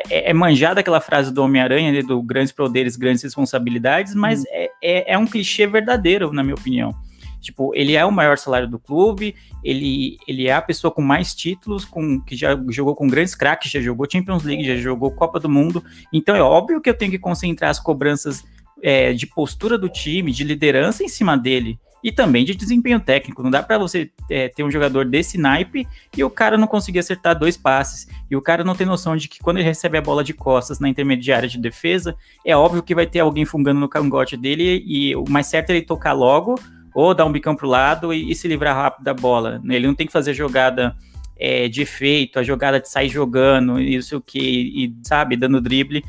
É, 0.10 0.32
é 0.32 0.34
manjada 0.34 0.80
aquela 0.80 1.00
frase 1.00 1.32
do 1.32 1.44
Homem-Aranha, 1.44 1.92
né, 1.92 2.02
do 2.02 2.20
grandes 2.20 2.52
poderes, 2.52 2.96
grandes 2.96 3.22
responsabilidades, 3.22 4.16
mas 4.16 4.42
hum. 4.42 4.46
é, 4.48 4.72
é, 4.82 5.14
é 5.14 5.18
um 5.20 5.28
clichê 5.28 5.68
verdadeiro, 5.68 6.34
na 6.34 6.42
minha 6.42 6.56
opinião. 6.56 6.96
Tipo, 7.40 7.76
ele 7.76 7.96
é 7.96 8.04
o 8.04 8.12
maior 8.12 8.40
salário 8.40 8.68
do 8.68 8.80
clube, 8.80 9.36
ele, 9.64 10.18
ele 10.28 10.48
é 10.48 10.54
a 10.54 10.62
pessoa 10.62 10.90
com 10.90 11.04
mais 11.04 11.36
títulos, 11.36 11.86
com 11.86 12.20
que 12.20 12.36
já 12.36 12.60
jogou 12.70 12.96
com 12.96 13.08
grandes 13.08 13.36
craques, 13.36 13.70
já 13.70 13.80
jogou 13.80 14.10
Champions 14.12 14.42
League, 14.42 14.66
já 14.66 14.78
jogou 14.78 15.12
Copa 15.12 15.40
do 15.40 15.48
Mundo. 15.48 15.84
Então 16.12 16.36
é 16.36 16.42
óbvio 16.42 16.82
que 16.82 16.90
eu 16.90 16.98
tenho 16.98 17.12
que 17.12 17.20
concentrar 17.20 17.70
as 17.70 17.80
cobranças 17.80 18.44
é, 18.82 19.14
de 19.14 19.28
postura 19.28 19.78
do 19.78 19.88
time, 19.88 20.32
de 20.32 20.44
liderança 20.44 21.04
em 21.04 21.08
cima 21.08 21.38
dele 21.38 21.80
e 22.08 22.12
também 22.14 22.46
de 22.46 22.56
desempenho 22.56 23.02
técnico. 23.02 23.44
Não 23.44 23.52
dá 23.52 23.62
para 23.62 23.78
você 23.78 24.10
é, 24.32 24.48
ter 24.48 24.64
um 24.64 24.72
jogador 24.72 25.04
desse 25.04 25.38
naipe 25.38 25.86
e 26.16 26.24
o 26.24 26.30
cara 26.30 26.58
não 26.58 26.66
conseguir 26.66 27.00
acertar 27.00 27.38
dois 27.38 27.58
passes. 27.58 28.08
E 28.32 28.36
o 28.38 28.42
cara 28.42 28.64
não 28.64 28.74
tem 28.74 28.88
noção 28.88 29.18
de 29.18 29.28
que 29.28 29.40
quando 29.40 29.58
ele 29.58 29.66
recebe 29.66 29.98
a 29.98 30.02
bola 30.02 30.24
de 30.24 30.34
costas 30.34 30.80
na 30.80 30.88
intermediária 30.88 31.50
de 31.50 31.58
defesa, 31.58 32.16
é 32.46 32.56
óbvio 32.56 32.82
que 32.82 32.96
vai 32.96 33.06
ter 33.06 33.20
alguém 33.20 33.44
fungando 33.44 33.82
no 33.82 33.90
cangote 33.90 34.38
dele 34.38 34.82
e 34.88 35.18
o 35.18 35.26
mais 35.28 35.48
certo 35.48 35.72
é 35.72 35.76
ele 35.76 35.86
tocar 35.86 36.14
logo 36.14 36.56
ou 36.96 37.14
dar 37.14 37.26
um 37.26 37.32
bicão 37.32 37.58
pro 37.58 37.68
lado 37.68 38.14
e, 38.14 38.32
e 38.32 38.34
se 38.34 38.48
livrar 38.48 38.74
rápido 38.74 39.04
da 39.04 39.14
bola. 39.14 39.62
Ele 39.66 39.86
não 39.86 39.94
tem 39.94 40.08
que 40.08 40.14
fazer 40.14 40.34
jogada 40.34 40.96
é, 41.40 41.68
de 41.68 41.82
efeito, 41.82 42.40
a 42.40 42.44
jogada 42.44 42.80
de 42.80 42.90
sair 42.90 43.10
jogando, 43.10 43.80
isso 43.80 44.22
que, 44.22 44.40
e 44.40 44.96
sabe, 45.04 45.36
dando 45.36 45.62
drible 45.62 46.04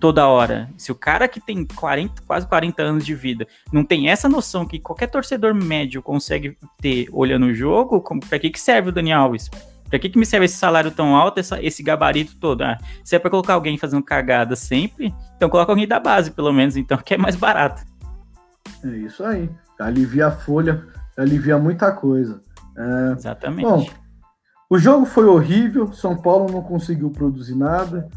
toda 0.00 0.26
hora. 0.26 0.68
Se 0.76 0.90
o 0.90 0.94
cara 0.94 1.28
que 1.28 1.40
tem 1.40 1.64
40, 1.64 2.22
quase 2.26 2.46
40 2.46 2.82
anos 2.82 3.04
de 3.04 3.14
vida 3.14 3.46
não 3.72 3.84
tem 3.84 4.08
essa 4.08 4.28
noção 4.28 4.66
que 4.66 4.78
qualquer 4.78 5.08
torcedor 5.08 5.54
médio 5.54 6.02
consegue 6.02 6.56
ter 6.80 7.08
olhando 7.12 7.46
o 7.46 7.54
jogo, 7.54 8.02
para 8.28 8.38
que, 8.38 8.50
que 8.50 8.60
serve 8.60 8.88
o 8.88 8.92
Dani 8.92 9.12
Alves? 9.12 9.50
Pra 9.88 9.98
que, 9.98 10.08
que 10.08 10.18
me 10.18 10.26
serve 10.26 10.46
esse 10.46 10.56
salário 10.56 10.90
tão 10.90 11.14
alto, 11.14 11.38
essa, 11.38 11.62
esse 11.62 11.82
gabarito 11.82 12.36
todo? 12.36 12.62
Ah, 12.62 12.76
se 13.04 13.14
é 13.14 13.18
pra 13.18 13.30
colocar 13.30 13.54
alguém 13.54 13.78
fazendo 13.78 14.02
cagada 14.02 14.56
sempre, 14.56 15.14
então 15.36 15.48
coloca 15.48 15.70
alguém 15.70 15.86
da 15.86 16.00
base, 16.00 16.32
pelo 16.32 16.52
menos, 16.52 16.76
então, 16.76 16.98
que 17.04 17.14
é 17.14 17.18
mais 17.18 17.36
barato. 17.36 17.82
É 18.84 18.88
isso 18.96 19.22
aí 19.24 19.48
alivia 19.78 20.28
a 20.28 20.30
folha, 20.30 20.86
alivia 21.16 21.58
muita 21.58 21.92
coisa. 21.92 22.40
É, 22.76 23.12
Exatamente. 23.12 23.68
Bom, 23.68 23.86
o 24.68 24.78
jogo 24.78 25.06
foi 25.06 25.26
horrível, 25.26 25.92
São 25.92 26.16
Paulo 26.16 26.52
não 26.52 26.62
conseguiu 26.62 27.10
produzir 27.10 27.54
nada. 27.54 28.08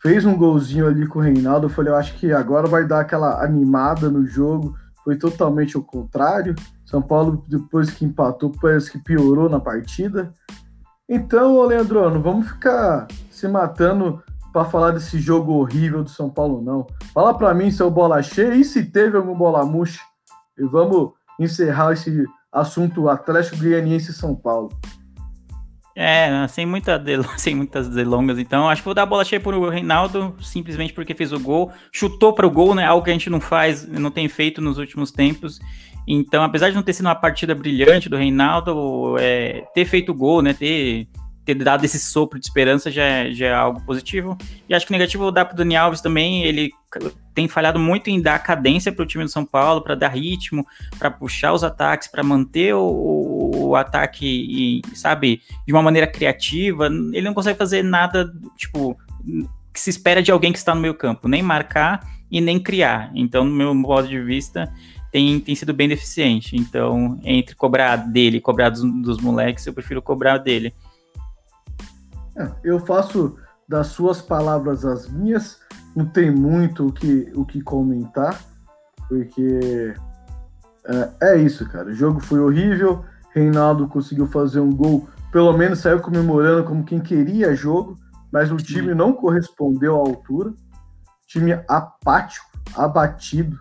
Fez 0.00 0.24
um 0.24 0.36
golzinho 0.36 0.86
ali 0.88 1.06
com 1.06 1.20
o 1.20 1.22
Reinaldo. 1.22 1.66
Eu 1.66 1.70
falei, 1.70 1.92
eu 1.92 1.96
acho 1.96 2.14
que 2.14 2.32
agora 2.32 2.66
vai 2.66 2.84
dar 2.84 3.00
aquela 3.00 3.44
animada 3.44 4.10
no 4.10 4.26
jogo. 4.26 4.76
Foi 5.04 5.16
totalmente 5.16 5.78
o 5.78 5.82
contrário. 5.82 6.56
São 6.84 7.00
Paulo, 7.00 7.44
depois 7.48 7.90
que 7.90 8.04
empatou, 8.04 8.50
parece 8.60 8.90
que 8.90 8.98
piorou 8.98 9.48
na 9.48 9.60
partida. 9.60 10.32
Então, 11.08 11.62
Leandro, 11.64 12.10
não 12.10 12.20
vamos 12.20 12.48
ficar 12.48 13.06
se 13.30 13.46
matando 13.46 14.20
para 14.52 14.64
falar 14.64 14.90
desse 14.90 15.18
jogo 15.20 15.52
horrível 15.52 16.02
do 16.02 16.10
São 16.10 16.28
Paulo, 16.28 16.60
não. 16.60 16.86
Fala 17.14 17.32
para 17.32 17.54
mim 17.54 17.70
se 17.70 17.80
é 17.80 17.84
o 17.84 17.90
bola 17.90 18.22
cheia 18.22 18.54
e 18.54 18.64
se 18.64 18.84
teve 18.84 19.16
algum 19.16 19.36
bola 19.36 19.64
murcha. 19.64 20.00
E 20.58 20.64
vamos 20.64 21.12
encerrar 21.38 21.92
esse 21.92 22.26
assunto 22.52 23.08
Atlético 23.08 23.58
Goianiense 23.58 24.12
São 24.12 24.34
Paulo. 24.34 24.68
É, 25.94 26.46
sem, 26.48 26.64
muita 26.64 27.02
sem 27.36 27.54
muitas 27.54 27.88
delongas, 27.88 28.38
então. 28.38 28.68
Acho 28.68 28.82
que 28.82 28.86
vou 28.86 28.94
dar 28.94 29.02
a 29.02 29.06
bola 29.06 29.24
cheia 29.24 29.40
pro 29.40 29.68
Reinaldo, 29.68 30.34
simplesmente 30.40 30.92
porque 30.92 31.14
fez 31.14 31.32
o 31.32 31.40
gol. 31.40 31.70
Chutou 31.90 32.32
para 32.32 32.46
o 32.46 32.50
gol, 32.50 32.74
né? 32.74 32.84
Algo 32.84 33.04
que 33.04 33.10
a 33.10 33.12
gente 33.12 33.30
não 33.30 33.40
faz, 33.40 33.86
não 33.86 34.10
tem 34.10 34.28
feito 34.28 34.60
nos 34.60 34.78
últimos 34.78 35.10
tempos. 35.10 35.60
Então, 36.06 36.42
apesar 36.42 36.70
de 36.70 36.74
não 36.74 36.82
ter 36.82 36.92
sido 36.92 37.06
uma 37.06 37.14
partida 37.14 37.54
brilhante 37.54 38.08
do 38.08 38.16
Reinaldo, 38.16 39.16
é, 39.18 39.64
ter 39.74 39.84
feito 39.84 40.12
o 40.12 40.14
gol, 40.14 40.42
né? 40.42 40.52
Ter 40.52 41.06
ter 41.44 41.54
dado 41.56 41.84
esse 41.84 41.98
sopro 41.98 42.38
de 42.38 42.46
esperança 42.46 42.90
já 42.90 43.02
é, 43.02 43.32
já 43.32 43.46
é 43.46 43.52
algo 43.52 43.80
positivo. 43.84 44.38
E 44.68 44.74
acho 44.74 44.86
que 44.86 44.92
negativo 44.92 45.24
vou 45.24 45.32
dar 45.32 45.44
para 45.44 45.54
o 45.54 45.56
Dani 45.56 45.76
Alves 45.76 46.00
também. 46.00 46.44
Ele 46.44 46.70
tem 47.34 47.48
falhado 47.48 47.78
muito 47.78 48.10
em 48.10 48.20
dar 48.20 48.38
cadência 48.38 48.92
para 48.92 49.02
o 49.02 49.06
time 49.06 49.24
do 49.24 49.30
São 49.30 49.44
Paulo, 49.44 49.82
para 49.82 49.94
dar 49.94 50.08
ritmo, 50.08 50.64
para 50.98 51.10
puxar 51.10 51.52
os 51.52 51.64
ataques, 51.64 52.06
para 52.06 52.22
manter 52.22 52.74
o, 52.74 53.50
o 53.72 53.76
ataque, 53.76 54.26
e, 54.26 54.96
sabe, 54.96 55.42
de 55.66 55.72
uma 55.72 55.82
maneira 55.82 56.06
criativa. 56.06 56.86
Ele 56.86 57.22
não 57.22 57.34
consegue 57.34 57.58
fazer 57.58 57.82
nada, 57.82 58.32
tipo, 58.56 58.96
que 59.72 59.80
se 59.80 59.90
espera 59.90 60.22
de 60.22 60.30
alguém 60.30 60.52
que 60.52 60.58
está 60.58 60.74
no 60.74 60.80
meio 60.80 60.94
campo, 60.94 61.28
nem 61.28 61.42
marcar 61.42 62.06
e 62.30 62.40
nem 62.40 62.58
criar. 62.58 63.10
Então, 63.14 63.44
no 63.44 63.54
meu 63.54 63.74
modo 63.74 64.08
de 64.08 64.20
vista, 64.20 64.72
tem, 65.10 65.38
tem 65.40 65.54
sido 65.54 65.74
bem 65.74 65.88
deficiente. 65.88 66.56
Então, 66.56 67.20
entre 67.22 67.54
cobrar 67.54 67.96
dele 67.96 68.38
e 68.38 68.40
cobrar 68.40 68.70
dos, 68.70 68.82
dos 69.02 69.18
moleques, 69.18 69.66
eu 69.66 69.74
prefiro 69.74 70.00
cobrar 70.00 70.38
dele. 70.38 70.74
É, 72.36 72.50
eu 72.64 72.80
faço 72.80 73.36
das 73.68 73.88
suas 73.88 74.20
palavras 74.20 74.84
as 74.84 75.08
minhas, 75.08 75.60
não 75.94 76.06
tem 76.06 76.30
muito 76.30 76.86
o 76.86 76.92
que, 76.92 77.30
o 77.34 77.44
que 77.44 77.60
comentar, 77.60 78.42
porque 79.08 79.94
é, 80.86 81.34
é 81.34 81.36
isso, 81.38 81.68
cara. 81.68 81.88
O 81.88 81.94
jogo 81.94 82.20
foi 82.20 82.40
horrível, 82.40 83.04
Reinaldo 83.34 83.88
conseguiu 83.88 84.26
fazer 84.26 84.60
um 84.60 84.74
gol, 84.74 85.08
pelo 85.30 85.52
menos 85.56 85.80
saiu 85.80 86.00
comemorando 86.00 86.64
como 86.64 86.84
quem 86.84 87.00
queria 87.00 87.56
jogo, 87.56 87.96
mas 88.30 88.50
o 88.52 88.56
time 88.56 88.94
não 88.94 89.12
correspondeu 89.12 89.96
à 89.96 89.98
altura. 89.98 90.52
Time 91.26 91.52
apático, 91.68 92.46
abatido. 92.74 93.58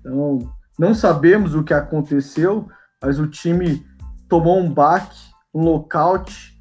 Então, 0.00 0.50
não 0.78 0.94
sabemos 0.94 1.54
o 1.54 1.64
que 1.64 1.74
aconteceu, 1.74 2.68
mas 3.02 3.18
o 3.18 3.26
time 3.26 3.84
tomou 4.28 4.58
um 4.58 4.72
baque, 4.72 5.18
um 5.52 5.64
lockout 5.64 6.56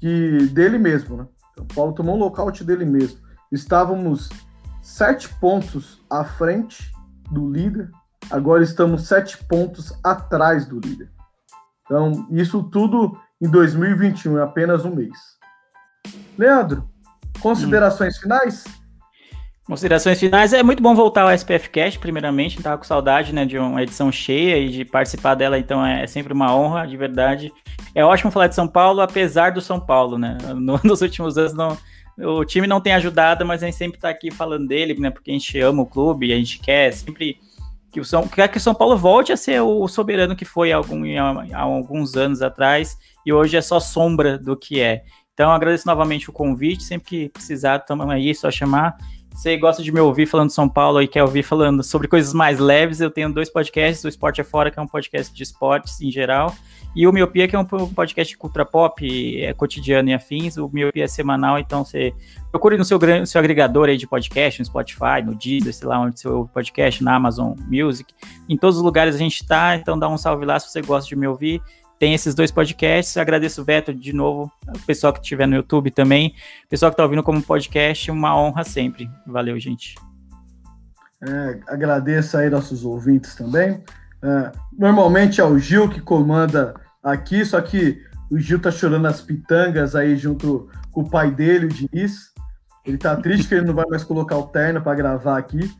que 0.00 0.46
dele 0.48 0.78
mesmo, 0.78 1.16
né? 1.16 1.26
Então, 1.52 1.64
o 1.64 1.74
Paulo 1.74 1.92
tomou 1.92 2.16
um 2.16 2.18
lockout 2.18 2.64
dele 2.64 2.84
mesmo. 2.84 3.18
Estávamos 3.50 4.30
sete 4.80 5.28
pontos 5.34 6.02
à 6.10 6.24
frente 6.24 6.90
do 7.30 7.50
líder, 7.50 7.90
agora 8.30 8.62
estamos 8.62 9.06
sete 9.06 9.38
pontos 9.44 9.92
atrás 10.02 10.66
do 10.66 10.80
líder. 10.80 11.10
Então, 11.84 12.26
isso 12.30 12.62
tudo 12.62 13.16
em 13.40 13.50
2021, 13.50 14.38
é 14.38 14.42
apenas 14.42 14.84
um 14.84 14.94
mês. 14.94 15.18
Leandro, 16.38 16.88
considerações 17.40 18.16
hum. 18.16 18.20
finais? 18.22 18.64
Considerações 19.64 20.18
finais, 20.18 20.52
é 20.52 20.62
muito 20.62 20.82
bom 20.82 20.94
voltar 20.94 21.22
ao 21.22 21.30
SPF 21.30 21.70
Cast, 21.70 21.98
primeiramente, 21.98 22.58
estava 22.58 22.76
com 22.76 22.84
saudade 22.84 23.32
né, 23.32 23.44
de 23.44 23.56
uma 23.56 23.82
edição 23.82 24.10
cheia 24.10 24.58
e 24.58 24.68
de 24.68 24.84
participar 24.84 25.34
dela, 25.34 25.56
então 25.56 25.86
é 25.86 26.04
sempre 26.06 26.32
uma 26.32 26.54
honra, 26.54 26.84
de 26.84 26.96
verdade. 26.96 27.52
É 27.94 28.04
ótimo 28.04 28.30
falar 28.32 28.48
de 28.48 28.56
São 28.56 28.66
Paulo, 28.66 29.00
apesar 29.00 29.52
do 29.52 29.60
São 29.60 29.78
Paulo, 29.78 30.18
né? 30.18 30.36
No, 30.54 30.80
nos 30.82 31.00
últimos 31.00 31.38
anos 31.38 31.54
não, 31.54 31.78
o 32.18 32.44
time 32.44 32.66
não 32.66 32.80
tem 32.80 32.92
ajudado, 32.94 33.46
mas 33.46 33.62
a 33.62 33.66
gente 33.66 33.78
sempre 33.78 33.98
está 33.98 34.08
aqui 34.08 34.30
falando 34.30 34.66
dele, 34.66 34.98
né? 34.98 35.10
Porque 35.10 35.30
a 35.30 35.34
gente 35.34 35.58
ama 35.60 35.82
o 35.82 35.86
clube, 35.86 36.32
a 36.32 36.36
gente 36.36 36.58
quer 36.58 36.92
sempre 36.92 37.38
que 37.92 38.00
o 38.00 38.04
São, 38.04 38.26
quer 38.26 38.48
que 38.48 38.56
o 38.56 38.60
São 38.60 38.74
Paulo 38.74 38.96
volte 38.96 39.32
a 39.32 39.36
ser 39.36 39.60
o 39.60 39.86
soberano 39.86 40.34
que 40.34 40.46
foi 40.46 40.72
há, 40.72 40.76
algum, 40.76 41.02
há 41.52 41.60
alguns 41.60 42.16
anos 42.16 42.40
atrás 42.40 42.96
e 43.24 43.32
hoje 43.32 43.56
é 43.56 43.60
só 43.60 43.78
sombra 43.78 44.38
do 44.38 44.56
que 44.56 44.80
é. 44.80 45.04
Então 45.34 45.52
agradeço 45.52 45.86
novamente 45.86 46.30
o 46.30 46.32
convite, 46.32 46.82
sempre 46.82 47.06
que 47.06 47.28
precisar, 47.28 47.76
estamos 47.76 48.08
aí, 48.08 48.30
é 48.30 48.34
só 48.34 48.50
chamar. 48.50 48.96
Você 49.34 49.56
gosta 49.56 49.82
de 49.82 49.92
me 49.92 50.00
ouvir 50.00 50.26
falando 50.26 50.48
de 50.48 50.54
São 50.54 50.68
Paulo 50.68 51.00
e 51.00 51.08
quer 51.08 51.22
ouvir 51.22 51.42
falando 51.42 51.82
sobre 51.82 52.08
coisas 52.08 52.34
mais 52.34 52.58
leves, 52.58 53.00
eu 53.00 53.10
tenho 53.10 53.32
dois 53.32 53.50
podcasts, 53.50 54.04
o 54.04 54.08
Esporte 54.08 54.40
é 54.40 54.44
Fora, 54.44 54.70
que 54.70 54.78
é 54.78 54.82
um 54.82 54.86
podcast 54.86 55.32
de 55.32 55.42
esportes 55.42 56.00
em 56.00 56.10
geral, 56.10 56.54
e 56.94 57.06
o 57.06 57.12
Miopia, 57.12 57.48
que 57.48 57.56
é 57.56 57.58
um 57.58 57.64
podcast 57.64 58.32
de 58.32 58.36
cultura 58.36 58.66
pop, 58.66 59.42
é 59.42 59.54
cotidiano 59.54 60.10
e 60.10 60.14
afins. 60.14 60.58
O 60.58 60.68
Miopia 60.70 61.04
é 61.04 61.08
semanal, 61.08 61.58
então 61.58 61.84
você 61.84 62.12
procure 62.50 62.76
no 62.76 62.84
seu, 62.84 62.98
seu 63.26 63.38
agregador 63.38 63.88
aí 63.88 63.96
de 63.96 64.06
podcast, 64.06 64.60
no 64.60 64.66
Spotify, 64.66 65.22
no 65.24 65.34
Deezer, 65.34 65.72
sei 65.72 65.88
lá 65.88 65.98
onde 65.98 66.20
você 66.20 66.28
ouve 66.28 66.52
podcast, 66.52 67.02
na 67.02 67.14
Amazon 67.14 67.54
Music. 67.66 68.12
Em 68.46 68.58
todos 68.58 68.76
os 68.76 68.82
lugares 68.82 69.14
a 69.14 69.18
gente 69.18 69.40
está, 69.40 69.74
então 69.74 69.98
dá 69.98 70.06
um 70.08 70.18
salve 70.18 70.44
lá 70.44 70.60
se 70.60 70.70
você 70.70 70.82
gosta 70.82 71.08
de 71.08 71.16
me 71.16 71.26
ouvir. 71.26 71.62
Tem 71.98 72.12
esses 72.12 72.34
dois 72.34 72.50
podcasts. 72.50 73.16
Agradeço 73.16 73.62
o 73.62 73.64
Veto 73.64 73.94
de 73.94 74.12
novo, 74.12 74.50
o 74.68 74.78
pessoal 74.80 75.12
que 75.12 75.20
estiver 75.20 75.46
no 75.46 75.54
YouTube 75.54 75.90
também, 75.90 76.34
o 76.66 76.68
pessoal 76.68 76.90
que 76.90 76.94
está 76.94 77.04
ouvindo 77.04 77.22
como 77.22 77.40
podcast, 77.40 78.10
uma 78.10 78.36
honra 78.36 78.64
sempre. 78.64 79.08
Valeu, 79.26 79.58
gente. 79.58 79.94
É, 81.22 81.60
agradeço 81.68 82.36
aí 82.36 82.50
nossos 82.50 82.84
ouvintes 82.84 83.34
também. 83.34 83.82
É, 84.22 84.52
normalmente 84.78 85.40
é 85.40 85.44
o 85.44 85.58
Gil 85.58 85.88
que 85.88 86.00
comanda 86.00 86.74
aqui, 87.02 87.44
só 87.44 87.60
que 87.60 88.00
o 88.30 88.38
Gil 88.38 88.60
tá 88.60 88.70
chorando 88.70 89.06
as 89.06 89.20
pitangas 89.20 89.96
aí 89.96 90.16
junto 90.16 90.68
com 90.92 91.02
o 91.02 91.10
pai 91.10 91.30
dele, 91.30 91.66
o 91.66 91.68
Diniz. 91.68 92.32
Ele 92.84 92.98
tá 92.98 93.16
triste 93.16 93.48
que 93.48 93.54
ele 93.54 93.66
não 93.66 93.74
vai 93.74 93.84
mais 93.88 94.04
colocar 94.04 94.36
o 94.36 94.48
terno 94.48 94.80
para 94.80 94.94
gravar 94.94 95.38
aqui. 95.38 95.70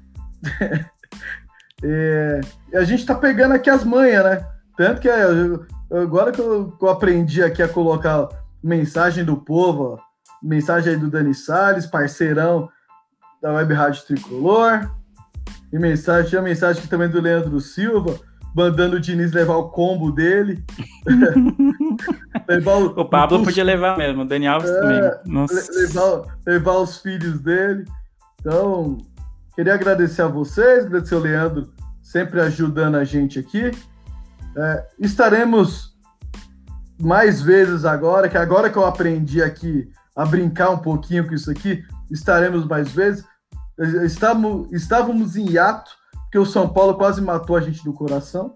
é, 1.83 2.41
a 2.75 2.85
gente 2.85 3.07
tá 3.07 3.15
pegando 3.15 3.55
aqui 3.55 3.71
as 3.71 3.85
manhas, 3.85 4.25
né? 4.25 4.47
Tanto 4.77 5.01
que 5.01 5.09
eu, 5.09 5.67
agora 5.91 6.33
que 6.33 6.41
eu, 6.41 6.73
que 6.73 6.85
eu, 6.85 6.89
aprendi 6.89 7.43
aqui 7.43 7.63
a 7.63 7.69
colocar 7.69 8.29
mensagem 8.63 9.25
do 9.25 9.37
povo, 9.37 9.95
ó, 9.95 9.99
mensagem 10.43 10.95
aí 10.95 10.99
do 10.99 11.11
Dani 11.11 11.35
Salles, 11.35 11.87
parceirão 11.87 12.69
da 13.41 13.53
Web 13.53 13.75
Rádio 13.75 14.05
Tricolor, 14.05 14.91
e 15.73 15.79
mensagem, 15.79 16.31
tinha 16.31 16.43
mensagem 16.43 16.81
aqui 16.81 16.89
também 16.89 17.09
do 17.09 17.21
Leandro 17.21 17.61
Silva, 17.61 18.19
mandando 18.55 18.97
o 18.97 19.01
Diniz 19.01 19.33
levar 19.33 19.57
o 19.57 19.69
combo 19.71 20.13
dele. 20.13 20.65
levar 22.49 22.77
o, 22.77 23.01
o 23.01 23.05
Pablo 23.05 23.39
os, 23.39 23.45
podia 23.45 23.65
levar 23.65 23.97
mesmo, 23.97 24.23
o 24.23 24.25
Daniel 24.25 24.55
Alves 24.55 24.71
é, 24.71 24.81
também. 24.81 25.49
Levar, 25.75 26.39
levar 26.47 26.77
os 26.79 26.99
filhos 26.99 27.41
dele. 27.41 27.85
Então, 28.41 28.99
queria 29.55 29.75
agradecer 29.75 30.23
a 30.23 30.29
vocês, 30.29 30.87
agradecer 30.87 31.15
o 31.15 31.21
Leandro, 31.21 31.73
sempre 32.03 32.41
ajudando 32.41 32.97
a 32.97 33.05
gente 33.05 33.39
aqui. 33.39 33.71
É, 34.57 34.87
estaremos 34.99 35.93
mais 37.01 37.41
vezes 37.41 37.85
agora, 37.85 38.29
que 38.29 38.37
agora 38.37 38.71
que 38.71 38.77
eu 38.77 38.85
aprendi 38.85 39.43
aqui 39.43 39.91
a 40.15 40.27
brincar 40.27 40.71
um 40.71 40.79
pouquinho 40.79 41.27
com 41.27 41.35
isso 41.35 41.51
aqui, 41.51 41.85
estaremos 42.11 42.67
mais 42.67 42.93
vezes. 42.93 43.25
Estávamos, 44.05 44.71
estávamos 44.73 45.37
em 45.37 45.51
hiato, 45.51 45.91
porque 46.33 46.39
o 46.39 46.47
São 46.47 46.67
Paulo 46.67 46.95
quase 46.95 47.21
matou 47.21 47.55
a 47.55 47.61
gente 47.61 47.85
do 47.85 47.93
coração. 47.93 48.55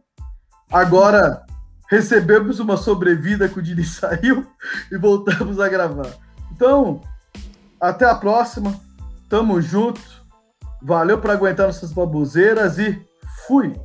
Agora 0.73 1.45
recebemos 1.91 2.59
uma 2.59 2.75
sobrevida 2.75 3.51
que 3.51 3.59
o 3.59 3.63
Dini 3.63 3.85
saiu 3.85 4.47
e 4.91 4.97
voltamos 4.97 5.61
a 5.61 5.69
gravar. 5.69 6.09
Então, 6.51 7.03
até 7.79 8.07
a 8.07 8.15
próxima. 8.15 8.75
Tamo 9.29 9.61
junto. 9.61 10.01
Valeu 10.81 11.21
por 11.21 11.31
aguentar 11.31 11.67
nossas 11.67 11.93
baboseiras 11.93 12.79
e 12.79 12.99
fui! 13.47 13.79